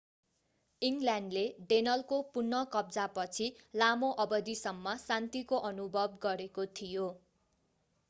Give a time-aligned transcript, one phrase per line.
[0.81, 1.43] इङ्ग्ल्यान्डले
[1.73, 3.51] डेनलको पुनः कब्जापछि
[3.77, 7.09] लामो अवधिसम्म शान्तिको अनुभव गरेको थियो